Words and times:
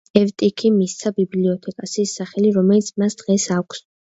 ევტიქიმ 0.19 0.73
მისცა 0.77 1.11
ბიბლიოთეკას 1.19 1.95
ის 2.05 2.17
სახე, 2.21 2.47
რომელიც 2.59 2.91
მას 3.05 3.21
დღეს 3.25 3.49
აქვს. 3.61 3.89